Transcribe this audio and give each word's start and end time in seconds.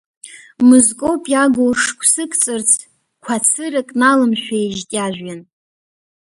Мызкоуп 0.67 1.23
иагу 1.33 1.67
шықәсык 1.81 2.31
ҵырц 2.41 2.69
қәацырак 3.23 3.89
налымшәеижьҭеи 3.99 5.01
ажәҩан. 5.05 5.41